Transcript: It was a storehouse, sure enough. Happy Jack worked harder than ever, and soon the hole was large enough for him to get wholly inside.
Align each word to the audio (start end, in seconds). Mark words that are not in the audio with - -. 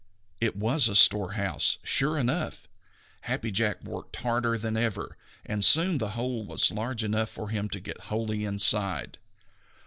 It 0.39 0.55
was 0.55 0.87
a 0.87 0.95
storehouse, 0.95 1.77
sure 1.83 2.17
enough. 2.17 2.67
Happy 3.29 3.51
Jack 3.51 3.83
worked 3.83 4.15
harder 4.15 4.57
than 4.57 4.75
ever, 4.75 5.15
and 5.45 5.63
soon 5.63 5.99
the 5.99 6.09
hole 6.17 6.43
was 6.43 6.71
large 6.71 7.03
enough 7.03 7.29
for 7.29 7.49
him 7.49 7.69
to 7.69 7.79
get 7.79 7.99
wholly 8.09 8.43
inside. 8.43 9.19